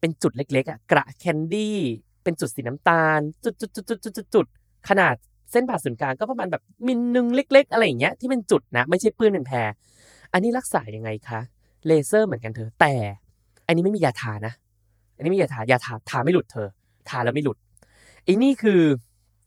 [0.00, 1.78] เป็นจุดเล็กๆอะกระแคนดี้
[2.22, 4.46] เป็นจุดสีน้ำตาล จุดจุดจุดจุดจุดจุดจุด
[4.88, 5.14] ขนาด
[5.50, 9.68] เส้นผ่าศูนย์กลางก็ประมาณแบบมิลนึงเล็ก ๆ อะไรอย่างเงี้ยที่เป็นจุดนะ ไม่ใช่ปื้นเป็นแพร
[10.32, 11.40] อันนี้รักษายังไงคะ
[11.86, 12.94] เลเซอร์เหมือนกันเธอแต่
[13.66, 14.52] อันนี้ไม่มียาทานะ
[15.16, 16.68] อันนี้ไม่มียาทายาทาทาไม่หลุดเธอ
[17.08, 17.56] ทาแล้วไม่หลุด
[18.24, 18.80] ไอ้นี่คือ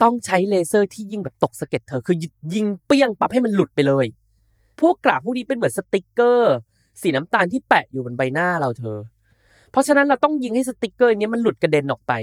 [0.01, 2.15] ต้องใช้เลเซอร์ที่ยิงแบบตกสะเก็ดเธอคือ
[2.53, 4.05] ยิงเปี้ยงปั๊บให้มันหลุดไปเลย
[4.79, 6.55] พวกกระพวกนี้เป็นเหมือนสติกเกอร์
[7.01, 8.97] สีน้ำตาลที่แปะอยู่บนใบหน้าเราเธอ
[9.71, 12.13] เพราะฉะนั้นเราต้องยิงให้สติกเกอร์นี้มันหลุดกระเด็นออกไป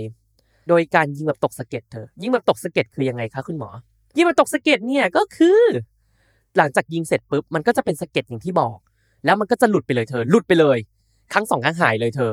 [0.69, 3.71] โดยการยิงแบบตกสะเก็ดเธอ ยิงแบบตกสะเก็ดคือยังไงคะคุณหมอ
[4.17, 5.61] ยิงแบบตกสะเก็ดเนี่ยก็คือ
[6.57, 8.79] หลังจากยิงเสร็จปุ๊บมันก็จะเป็นสะเก็ดอย่างที่บอก
[9.25, 10.79] แล้วมันก็จะหลุดไปเลยเธอ หลุดไปเลย
[11.33, 12.31] ครั้งสองครั้งหายเลยเธอ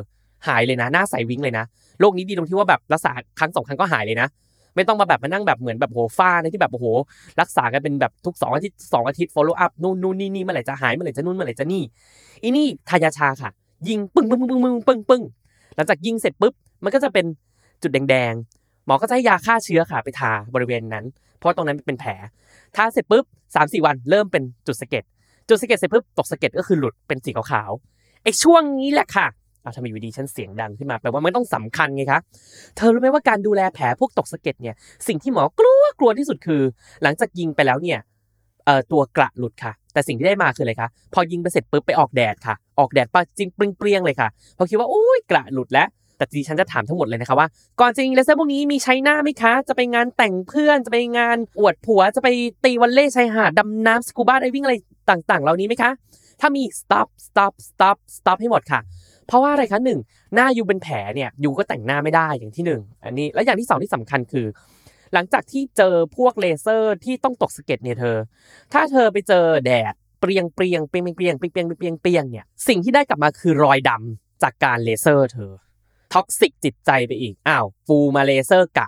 [0.48, 1.66] หายเลยนะ หน้าใสวิ้งเลยนะ
[2.00, 4.28] โรคนี้ดีตรงที่ว่าแบบรักษาครั้งสองครั้งก็หายเลยนะ
[4.76, 6.86] ไม่ต้องมาแบบมานั่งแบบเหมือนแบบโหฟ้าในที่แบบโอ้โห
[7.42, 11.84] รักษากันเป็นแบบทุกสองอาทิตย์สองอาทิตย์ follow up นู่นนู่นนี่นี่เมื่อไหร่จะหายเมื่อไหร่จะนู่นเมื่อไหร่จะนี่
[12.44, 13.50] อีนี่ทายาชาค่ะ
[13.88, 15.24] ยิงปึ้งปึ้งปึ้งปึ้งปึ้งปึ้ง
[15.76, 17.26] หลังจากยิงเสร็จปุ๊บมันก็จะเป็น
[17.84, 21.06] จุดแดงๆหมอก็จะให้ยาฆ่าเชื้อค่ะไปทาบริเวณนั้น
[21.40, 22.12] เพราะตรงนั้นเป็นแผล
[22.76, 25.04] ทาเสร็จปุ๊บสามสี่วันเริ่มเป็นจุดสะเก็ด
[25.50, 29.28] จุดสะเก็ดเสร็จปุ๊บตกสะเก็ดก็คือหลุดเป็นสีขาวๆไอ้ช่วงนี้แหละค่ะ
[29.62, 32.20] เอาทำไมอยู่ดีฉันเสียงดังขึ้นมาแปลว่ามันต้องสำคัญไงคะ
[32.76, 34.76] เธอรู้ไหมว่าการดูแลแผลพวกตกสะเก็ดเนี่ย
[35.08, 36.62] สิ่งที่หมอกลัวกลัวที่สุดคือ
[37.04, 38.00] หลังจากยิงไปแล้วเนี่ย
[38.66, 47.48] เอ่อตัวกระหลุดค่ะ แต่สิ่งที่ได้มาคืออะไรคะพอยิงไปเสร็จปุ๊บไปออกแดดค่ะ ออกแดดปะจริงเปรี้ยงๆเลยค่ะพอคิดว่าอุ้ยกระหลุดแล้ว แต่ดิฉันจะถามทั้งหมดเลยนะคะว่า
[47.80, 52.30] ก่อนจริงเลเซอร์พวกนี้มีใช้หน้าไหมคะ จะไปงานแต่งเพื่อน จะไปงานอวดผัว จะไป
[52.66, 54.76] ตีวันเล่ชายหาดดำน้ำ scuba diving อะไร
[55.10, 55.92] ต่างๆ เหล่านี้ไหมคะ
[56.40, 58.80] ถ้ามี stop stop stop stop ให้หมดค่ะ
[59.28, 60.00] เพราะว่าอะไรคะหนึ่ง
[60.36, 64.46] หน้าอยู่เป็นแผลเนี่ยอยู่ก็แต่งหน้าไม่ได้อย่างที่หนึ่งอันนี้และอย่างที่สองที่สำคัญคือ
[65.14, 68.18] หลังจากที่เจอพวกเลเซอร์ที่ต้องตกสะเก็ดเนี่ยเธอ
[68.74, 75.52] ถ้าเธอไปเจอแดดเปรี้ยงเปรี้ยงเปรี้ยงเปรี้ยงเปรี้ยงเปรี้ยงเปรี้ยงเนี่ยสิ่งที่ได้กลับมาคือรอยดำจากการเลเซอร์เธอ
[76.14, 78.88] toxic จิตใจไปอีกอ้าวกูมาเลเซอร์กระ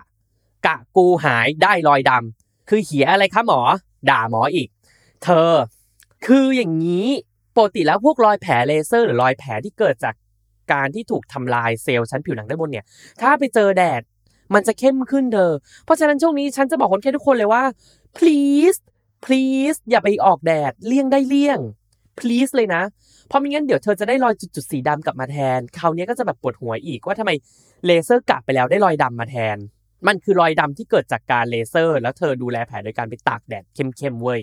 [0.65, 3.59] กะกูหายได้รอยดำคือเหียอะไรคะหมอ
[4.09, 4.69] ด่าหมออีก
[5.23, 5.51] เธอ
[6.25, 7.07] คืออย่างนี้
[7.57, 10.15] ปกติแล้วพวกรอยแผลเลเซอร์หรือรอยแผลที่เกิดจาก
[10.73, 12.85] การที่ถูกทำลายเซลล์ชั้นผิวหนังด้านบนเนี่ย
[13.21, 14.01] ถ้าไปเจอแดด
[14.53, 15.51] มันจะเข้มขึ้นเธอ
[15.85, 17.63] เพราะฉะนั้นช่วงนี้ฉันจะบอกคนแค่ทุกคนเลยว่า
[18.17, 18.77] please
[19.25, 21.59] please อย่าไปออกแดดเลี่ยงได้เลี่ยง
[22.19, 22.83] please เลยนะ
[23.27, 27.31] เพราะม่งั้นเดี๋ยวเธอจะได้รอยจุดๆสีดำกลับมาแทน คราวนี้ก็จะแบบปวดหัวอีกว่าทำไม
[27.85, 29.57] เลเซอร์กลับไปแล้วได้รอยดำมาแทน
[30.07, 34.41] มันคือรอยดำที่เกิดจากการเลเซอร์ แล้วเธอดูแลแผลโดยการไปตากแดดเข้มๆเว้ย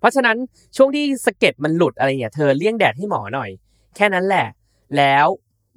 [0.00, 0.36] เพราะฉะนั้น
[0.76, 3.50] ช่วงที่สะเก็ดมันหลุดอะไรเนี่ยเธอเลี่ยงแดดให้หมอหน่อย
[3.96, 4.46] แค่นั้นแหละ
[4.96, 5.26] แล้ว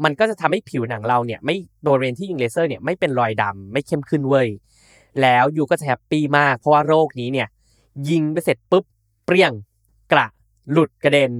[0.04, 4.48] มันก็จะทำให้ผิวหนังเราเนี่ยไม่โดนเรนที่ยิงเลเซอร์เนี่ยไม่เป็นรอยดำไม่เข้มขึ้นเว้ย
[5.22, 7.48] แล้ว you ก็จะ happy มากเพราะว่าโรคนี้เนี่ย
[8.10, 8.84] ยิงไปเสร็จปุ๊บ
[9.26, 9.52] เปรี้ยง
[10.12, 10.28] กระ
[10.72, 11.32] หลุดกระเด็น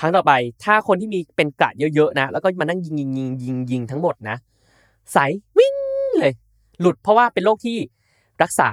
[0.00, 0.32] ครั้งต่อไป
[0.64, 4.36] ถ้าคนที่มีเป็นกระเยอะๆนะ แล้วก็มานั่งยิงยิงยิงยิงยิงทั้งหมดนะ
[5.12, 5.18] ใส
[5.58, 5.74] วิ่ง
[6.18, 6.32] เลย
[6.80, 7.78] หลุดเพราะว่าเป็นโรคที่
[8.42, 8.70] รักษา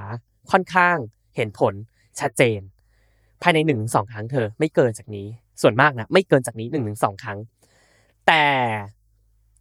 [0.51, 0.97] ค่อนข้าง
[1.35, 1.73] เห็นผล
[2.19, 2.59] ชัดเจน
[3.41, 5.27] ภายในหนึ่งสองครั้งเธอ ไม่เกินจากนี้
[5.61, 7.37] ส่วนมากนะไม่เกินจากนี้หนึ่งถึงสองครั้ง
[8.27, 8.45] แต่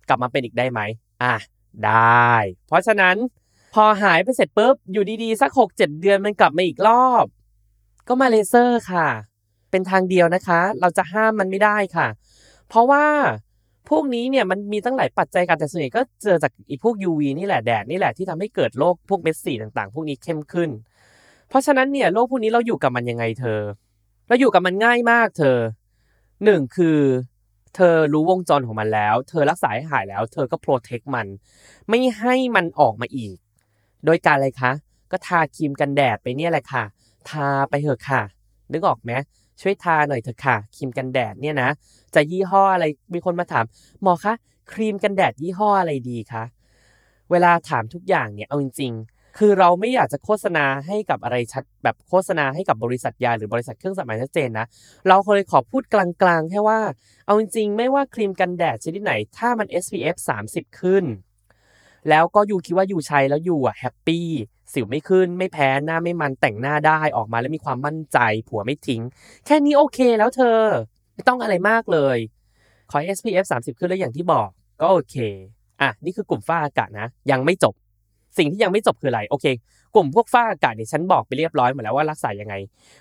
[0.09, 0.81] กลับมาเป็นอีกได้ไหม
[1.23, 1.35] อะ
[1.87, 2.33] ได้
[2.67, 3.17] เพราะฉะนั้น
[3.75, 7.27] พอหายไปเสร็จปุ๊บอยู่ดีๆ สักหกเจ็ดเดือนมันกลับมาอีกรอบ
[8.09, 9.09] ก็มาเลเซอร์ค่ะ
[9.73, 12.09] เป็นทางเดียวนะคะ เราจะห้ามมันไม่ได้ค่ะ
[12.69, 13.05] เพราะว่า
[13.91, 20.71] พวกนี้เนี่ยมันมีตั้งหลายปัจจัยกันแต่ส่วนใหญ่ก็เจอจากอีพวก UV นี่แหละแดดนี่แหละที่ทำให้เกิดโรคพวกเม็ดสีต่างๆ พวกนี้เข้มขึ้น
[21.49, 23.61] เพราะฉะนั้นเนี่ยโรคพวกนี้เราอยู่กับมันยังไงเธอ
[24.29, 25.59] เราอยู่กับมันง่ายมากเธอ
[26.45, 26.99] หนึ่งคือ
[27.77, 31.27] เธอรู้วงจรของมันแล้ว เธอรักษาให้หายแล้ว เธอก็โปรเทคมัน
[31.89, 33.37] ไม่ให้มันออกมาอีก
[34.05, 34.73] โดยการอะไรคะ
[35.11, 36.85] ก็ทาครีมกันแดดไปเนี่ยแหละค่ะ
[37.31, 38.23] ทาไปเถอะค่ะ
[38.73, 39.13] นึกออกไหม
[39.61, 41.71] ช่วยทาหน่อยเถอะค่ะครีมกันแดดเนี่ยนะ
[42.15, 42.85] จะยี่ห้ออะไร
[43.15, 43.65] มีคนมาถาม
[44.03, 44.35] หมอคะ
[44.73, 46.45] ครีมกันแดดยี่ห้ออะไรดีคะ
[47.31, 54.67] เวลาถามทุกอย่างเนี่ยเอาจริง ๆ คือเราไม่อยากจะโฆษณาให้กับอะไรชัดแบบโฆษณาให้กับบริษัทยาหรือบริษัทเครื่องสำอางชัดเจนนะ
[55.09, 56.81] เราเคยขอพูดกลางๆแค่ว่า
[57.27, 60.17] เอาจริง ๆ ไม่ว่าครีมกันแดดชนิดไหน ถ้ามัน SPF
[60.49, 61.05] 30 ขึ้น
[62.09, 64.29] แล้วก็ยูคิดว่ายูใช้แล้วยูอะแฮปปี้
[64.75, 69.03] สิวไม่ขึ้นไม่แพ้หน้าไม่มันแต่งหน้าได้ออกมาแล้วมีความมั่นใจ ผัวไม่ทิ้ง
[69.47, 70.59] แค่นี้โอเคแล้วเธอ
[71.15, 72.19] ไม่ต้องอะไรมากเลย
[72.91, 74.49] ขอให้ SPF 30 ขึ้นแล้วอย่างที่บอก
[74.81, 75.17] ก็โอเค
[75.81, 77.75] อะ นี่คือกลุ่มฝ้าอากาศนะ ยังไม่จบ
[78.39, 79.47] สิ่งที่ยังไม่จบคืออะไร โอเค
[79.95, 82.55] กลุ่มพวกฝ้าอากาศเนี่ยฉันบอกไปเรียบร้อยหมดแล้วว่ารักษายังไง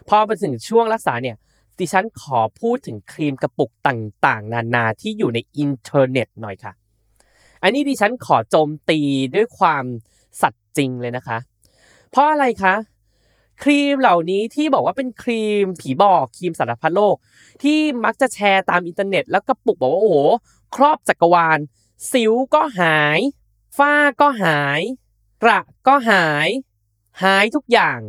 [0.09, 1.35] พอมาถึงช่วงรักษาเนี่ย
[1.79, 6.73] ดิฉันขอพูดถึงครีมกระปุกต่างๆ นานาที่อยู่ในอินเทอร์เน็ตหน่อยค่ะ
[7.63, 8.99] อันนี้ดิฉันขอโจมตี
[9.35, 9.83] ด้วยความ
[10.41, 11.37] สัตย์จริงเลยนะคะ
[12.11, 12.75] เพราะอะไรคะ
[13.63, 17.15] ครีมเหล่านี้ที่บอกว่าเป็นครีมผีบอกครีมสารพัดโรค
[17.63, 20.17] ที่มักจะแชร์ตามอินเทอร์เน็ต แล้วกระปุกบอกว่าโอ้โห
[20.75, 21.59] ครอบจักรวาล
[22.11, 23.19] สิวก็หาย
[23.77, 24.81] ฝ้าก็หาย
[25.43, 26.49] กระก็หาย
[27.23, 27.99] หายทุกอย่าง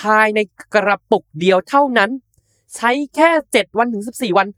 [0.00, 0.38] ภายใน
[0.74, 2.10] กระปุกเดียวเท่านั้น
[2.74, 4.48] ใช้แค่ 7 วันถึง 14 วัน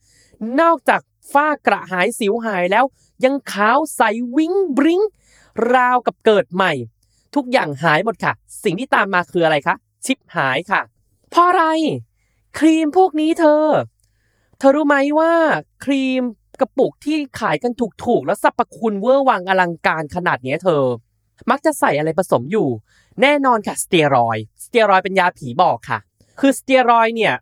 [0.61, 1.01] นอกจาก
[1.33, 2.85] ฝ้ากระหายสิวหายแล้ว
[3.25, 4.01] ยังขาวใส
[4.37, 5.03] วิ้งบริ้ง
[5.75, 6.73] ราวกับเกิดใหม่
[7.35, 8.33] ทุกอย่างหายหมดค่ะ
[8.65, 10.81] สิ่งที่ตามมาคืออะไรคะ ชิปหายค่ะ
[11.31, 11.65] เพราะอะไร
[12.59, 13.65] ครีมพวกนี้เธอ
[14.59, 15.33] เธอรู้ไหมว่า
[15.85, 16.23] ครีม
[16.61, 17.73] กระปุกที่ขายกัน
[18.05, 20.83] ถูกๆ แล้วสรรพคุณเวอร์วังอลังการขนาดนี้เธอ
[21.51, 22.69] มักจะใส่อะไรผสมอยู่
[23.23, 25.99] แน่นอนค่ะสเตียรอยด์สเตียรอยด์เป็นยาผีบอกค่ะ
[26.41, 27.35] คือสเตียรอยด์เนี่ย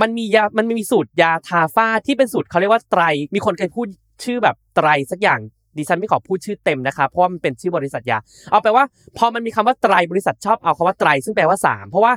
[0.00, 3.02] มันมียา มันมีสูตรยาทาฝ้าที่เป็นสูตรเขาเรียกว่าไตร
[3.34, 3.86] มีคนเคยพูด
[4.24, 5.40] ชื่อแบบไตรสักอย่าง
[5.76, 8.18] ดิฉันไม่ขอพูดชื่อเต็มนะคะเพราะว่ามันเป็นชื่อบริษัทยา
[8.50, 8.84] เอาไปว่า
[9.18, 12.12] พอมันมีคำว่าไตรบริษัทชอบเอาคำว่าไตรซึ่งแปลว่าสามเพราะว่า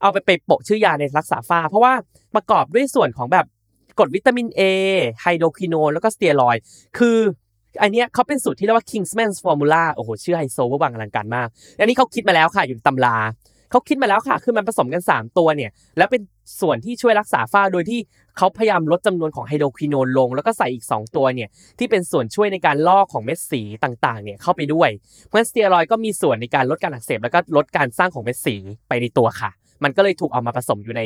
[0.00, 1.92] เอาไปไปโปะชื่อยาในรักษาฝ้า เพราะว่า
[2.34, 3.46] ประกอบด้วยส่วนของแบบ
[3.98, 4.60] กรดวิตามิน A
[5.22, 6.56] ไฮโดรควิโนนแล้วก็สเตียรอย
[6.98, 7.18] คือ
[7.82, 13.16] อันเนี้ยเขาเป็นสูตรที่เรียกว่า Kingsman's Formula โอ้โห ชื่อไฮโซวอร์วังอลังการมาก อันนี้เขาคิดมาแล้วค่ะ อยู่ตำรา
[13.70, 16.22] เขาคิดมาแล้วค่ะ คือมันผสมกัน 3 ตัวเนี่ย แล้วเป็น
[16.60, 18.00] ส่วนที่ช่วยรักษาฝ้าโดยที่
[18.36, 21.48] เขาพยายามลดจำนวนของไฮโดรควิโนนลง แล้วก็ใส่อีก 2 ตัวเนี่ย
[21.78, 24.90] ที่เป็นส่วนช่วยในการลอกของเม็ดสีต่างๆ เนี่ยเข้าไปด้วย
[25.24, 28.56] เพราะฉะนั้นสเตียรอยก็มีส่วนในการลดการอักเสบ แล้วก็ลดการสร้างของเม็ดสี
[28.88, 29.50] ไปในตัวค่ะ
[29.84, 31.02] มันก็เลยถูกเอามาผสมอยู่ใน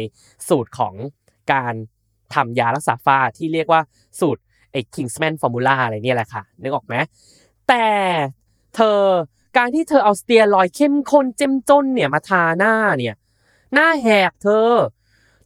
[0.49, 0.95] สูตรของ
[1.53, 1.75] การ
[2.35, 3.81] ทำยารักษาฝ้าที่เรียกว่า
[4.21, 4.43] สูตร
[4.73, 6.95] ไอ้ Kingsman Formula อะไรเนี่ยแหละค่ะ นึกออกไหม
[7.69, 7.87] แต่
[8.75, 9.01] เธอ
[9.59, 13.15] การที่เธอเอาสเตียรอยเข้มข้นเจ้มจนเนี่ยมาทาหน้าเนี่ย
[13.75, 14.71] หน้าแหกเธอ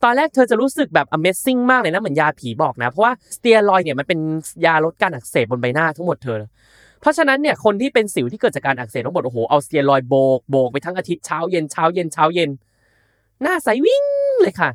[0.03, 4.19] ตอนแรกเธอจะรู้สึกแบบ Amazing มากเลยนะเหมือนยาผีบอกนะ เพราะว่าสเตียรอยเนี่ยมันเป็น
[4.65, 6.41] ยาลดการอักเสบบนใบหน้าทั้งหมดเธอ
[7.01, 12.51] เพราะฉะนั้นเนี่ยคนที่เป็นสิวที่เกิดจากการอักเสบทั้งหมดโอ้โหเอาสเตียรอยโบกโบกไปทั้งอาทิตย์เช้าเย็นเช้าเย็นเช้าเย็น
[13.43, 14.05] หน้าใสวิ้ง
[14.41, 14.71] เลยค่ะ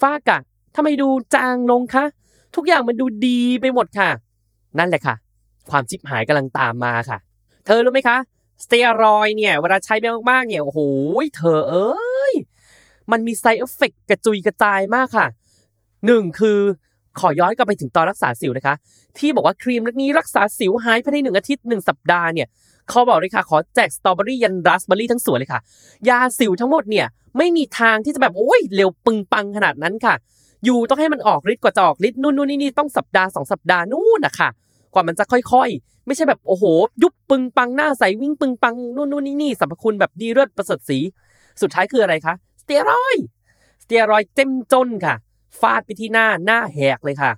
[0.00, 0.38] ฝ้ากระ
[0.76, 2.04] ทำไมดูจางลงคะ
[2.56, 4.08] ทุกอย่างมันดูดีไปหมดค่ะ
[4.78, 5.14] นั่นแหละค่ะ
[5.70, 7.18] ความชิบหายกำลังตามมาค่ะ
[7.66, 8.16] เธอรู้ไหมคะ
[8.62, 10.80] สเตียรอยด์เนี่ยเวลาใช้ไปมากๆเนี่ยโอ้โห
[11.36, 12.34] เธอเอ้ย
[13.10, 15.26] มันมี side effect กระจุยกระจายมากค่ะ
[16.06, 16.58] หนึ่งคือ
[17.20, 18.74] ขอย้อนกลับไปถึงตอนรักษาสิวนะคะ
[19.18, 22.48] ที่บอกว่าครีมนี้รักษาสิวหายภายในหนึ่งอาทิตย์หนึ่งสัปดาห์เนี่ย
[22.88, 25.60] เขาบอกเลยค่ะขอแจกสตรอเบอรี่ยันราสเบอรี่ทั้งสวนเลยค่ะ
[26.08, 27.06] ยาสิวทั้งหมดเนี่ย
[27.38, 30.14] ไม่มีทางที่จะแบบโอ้ยเร็วปึงปังขนาดนั้นค่ะ
[30.64, 34.48] อยู่ต้องให้มันออกฤทธิ์กว่าจะออกฤทธิ์นู่นนู่นนี่นี่ต้องสัปดาห์สองสัปดาห์นู่นนะคะ
[34.94, 36.64] กว่ามันจะค่อยๆ ไม่ใช่แบบโอ้โห
[37.02, 40.98] ยุบปึงปังหน้าใสวิ่งปึงปังนู่นนู่นนี่นี่สรรพคุณแบบดีเลิศประเสริฐสี
[41.60, 43.16] สุดท้ายคืออะไรคะสเตียรอย
[43.82, 45.14] สเตียรอยเจ้มจนค่ะ
[45.60, 47.30] ฟาดไปที่หน้าหน้าแหกเลยค่ะ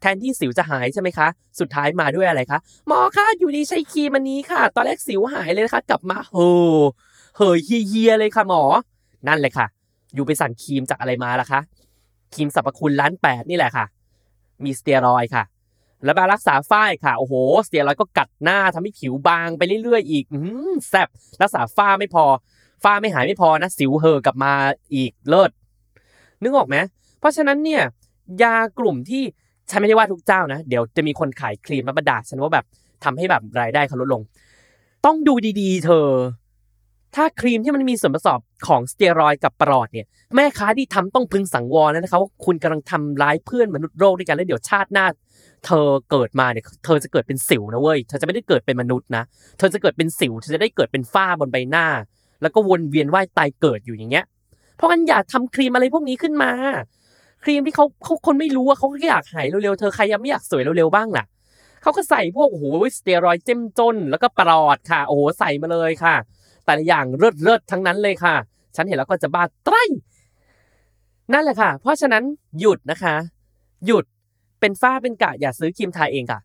[0.00, 1.28] แทนที่สิวจะหายใช่ไหมคะ
[1.60, 6.38] สุดท้ายมาด้วยอะไรคะหมอคะอยู่ดีใช้ครีมอันนี้ค่ะ ตอนแรกสิวหายเลยนะคะกลับมาเฮ
[6.78, 6.80] อ
[7.36, 8.62] เฮยเฮียเลยค่ะหมอ
[9.28, 9.66] นั่นเลยค่ะ
[10.14, 11.60] อยู่ไปสั่งครีมจากอะไรมาล่ะคะ
[12.34, 13.84] ครีมสรรพคุณล้านแปดนี่แหละค่ะ
[14.64, 15.42] มีสเตียรอยค่ะ
[16.04, 17.34] แล้วมารักษาฝ้ายค่ะ โอ้โห
[17.68, 20.40] เตียรอยก็กัดหน้าทำให้ผิวบางไปเรื่อยๆ อีกอื
[20.88, 21.08] แซบ
[21.42, 22.24] รักษาฝ้าไม่พอ
[22.84, 24.52] ฝ้าไม่หายไม่พอนะ สิวเห่อกลับมา
[24.94, 25.50] อีกเลิศ
[26.42, 26.76] นึกออกไหม
[27.18, 27.82] เพราะฉะนั้นเนี่ย
[28.42, 29.22] ยากลุ่มที่
[29.70, 32.64] ฉันไม่ได้ว่าทุกเจ้านะ เดี๋ยวจะมีคนขายครีมมาประดาฉันว่าแบบ
[33.04, 34.22] ทำให้แบบรายได้เขาลดลง
[35.06, 36.08] ต้องดูดีๆ เธอ
[37.14, 45.06] ถ้าครีมที่มันมีส่วนผสมของสเตียรอยด์กับปรอดเนี่ยแม่ค้าที่ทำต้องพึงสังวรแล้วนะคะว่าคุณกำลังทำร้ายเพื่อนมนุษย์โลกด้วยกันแล้วเดี๋ยวชาติหน้า
[45.66, 49.22] เธอเกิดมาเนี่ยเธอจะเกิดเป็นสิวนะเว้ยเธอจะไม่ได้เกิดเป็นมนุษย์นะ
[49.58, 51.86] เธอจะเกิดเป็นสิวเธอจะได้เกิดเป็นฝ้าบนใบหน้า
[52.42, 54.24] แล้วก็วนเวียนว่ายตายเกิดอยู่อย่างเงี้ย
[54.76, 56.50] เพราะงั้นอย่าทำครีมอะไรพวกนี้ขึ้นมา
[57.44, 61.24] ครีมที่เขาเขาคนไม่รู้อะเขาก็อยากหายเร็วๆเธอใครยังไม่อยากสวยเร็วๆบ้างล่ะ
[61.82, 62.64] เขาก็ใส่พวกโอ้โห
[62.96, 66.16] สเตียรอยด์เจ้มจนแล้วก็ปลอดค่ะโอ้โหใส่มาเลยค่ะ
[66.68, 68.34] แต่ละอย่างเลิศเลิศทั้งนั้นเลยค่ะ
[68.76, 69.76] ฉันเห็นแล้วก็จะบ้าไตร
[71.32, 72.24] นั่นแหละค่ะ เพราะฉะนั้น
[72.60, 73.14] หยุดนะคะ
[73.86, 74.04] หยุด
[74.60, 76.40] เป็นฝ้าเป็นกะอย่าซื้อครีมทาเองค่ะ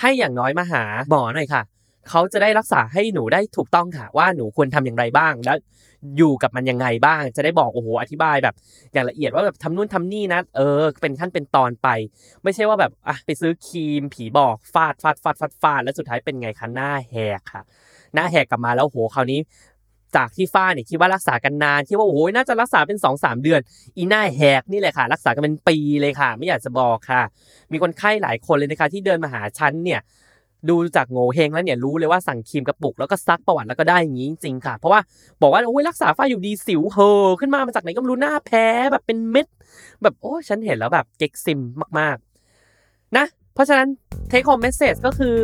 [0.00, 1.62] ให้อย่างน้อยมาหาหมอหน่อยค่ะ
[2.08, 5.56] เขาจะได้รักษาให้หนูได้ถูกต้องค่ะ ว่าหนูควรทำอย่างไรบ้างแล้ว
[6.16, 8.54] อยู่กับมันยังไงบ้าง จะได้บอกโอ้โหอธิบายแบบ
[8.92, 11.88] อย่างละเอียดว่าแบบทำนู่นทำนี่นะเออ เป็นขั้นเป็นตอนไป
[12.42, 17.62] ไม่ใช่ว่าแบบอะไปซื้อครีม ผีบอกฟาดฟาดฟาดฟาดฟาดแล้วสุดท้ายเป็นไงคะหน้าแหกค่ะ
[18.16, 19.40] หน้าแหกกลับมาแล้วโหคราวนี้
[20.16, 23.60] จากที่ฝ้าเนี่ยคิดว่ารักษากันนานคิดว่าโอ้โหน่าจะรักษาเป็น2อสเดือน
[23.96, 27.22] อีหน้าแหกนี่แหละค่ะ รักษากันเป็นปีเลยค่ะ ไม่อยากจะบอกค่ะ
[27.72, 30.00] มีคนไข้หลายคนเลยนะคะ ที่เดินมาหาฉันเนี่ย
[30.68, 35.00] ดูจากโง่เฮงแล้วเนี่ยรู้เลยว่าสั่งครีมกระปุกแล้วก็ซักประวัติแล้วก็ได้อย่างนี้จริงๆค่ะ เพราะว่า
[35.42, 39.46] บอกว่าโอ้ยรักษาฝ้าอยู่ดีสิวเฮอขึ้นมามาจากไหนก็ไม่รู้หน้าแพ้แบบเป็นเม็ด
[40.02, 41.60] แบบโอ้ฉันเห็นแล้วแบบเก๊กซิม
[41.98, 43.88] มากๆ นะ เพราะฉะนั้น
[44.30, 45.36] take home message ก็คือ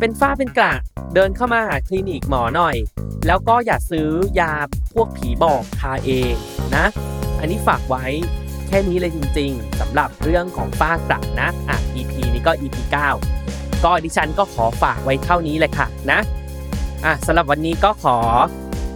[0.00, 0.74] เป็นฝ้าเป็นกระ
[1.14, 2.76] เดินเข้ามาหาคลินิกหมอหน่อย
[3.26, 4.08] แล้วก็อย่าซื้อ
[4.40, 4.52] ยา
[4.94, 6.34] พวกผีบอกทาเอง
[6.76, 6.86] นะ
[7.40, 8.04] อันนี้ฝากไว้
[8.66, 12.76] แค่นี้เลยจริงๆสำหรับเรื่องของฝ้ากระนะอะ EP นี้ก็ EP
[13.30, 16.20] 9 ก็ดิฉันก็ขอฝากไว้เท่านี้เลยค่ะนะ
[17.04, 18.16] อะสำหรับวันนี้ก็ขอ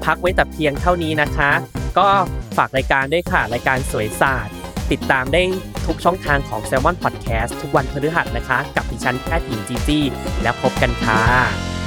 [0.05, 1.51] พักไว้แต่เพียงเท่านี้นะคะ
[1.99, 2.09] ก็
[2.57, 4.55] ฝากรายการด้วยค่ะ รายการสวยศาสตร์
[4.93, 5.43] ติดตามได้
[5.87, 10.05] ทุกช่องทางของ s ซ l m o n Podcast ทุกวันพฤหัสนะคะ กับดิฉันแพทย์หญิงจีจี้
[10.43, 11.80] แล้วพบกันค่ะ